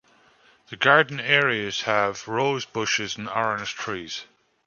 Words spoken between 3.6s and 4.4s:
trees.